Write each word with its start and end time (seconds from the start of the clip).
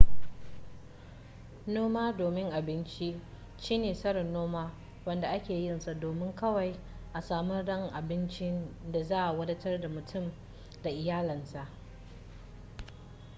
noma 1.67 2.13
domin 2.17 2.51
abinci 2.53 3.21
shine 3.57 3.93
tsarin 3.93 4.33
noma 4.33 4.71
wanda 5.05 5.27
ake 5.29 5.53
yinsa 5.53 5.93
domin 5.93 6.35
kawai 6.35 6.75
a 7.13 7.21
samar 7.21 7.65
da 7.65 7.89
abincin 7.93 8.67
da 8.91 9.03
zai 9.03 9.35
wadatar 9.37 9.81
da 9.81 9.87
mutum 9.89 10.31
da 10.83 10.89
iyalansa 10.89 11.67